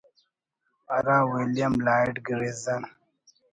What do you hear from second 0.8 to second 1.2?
ہرا